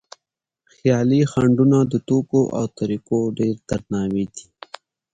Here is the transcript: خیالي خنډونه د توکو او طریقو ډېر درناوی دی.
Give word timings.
خیالي 0.75 1.21
خنډونه 1.31 1.77
د 1.91 1.93
توکو 2.07 2.41
او 2.57 2.65
طریقو 2.79 3.19
ډېر 3.39 3.55
درناوی 3.69 4.25
دی. 4.35 4.45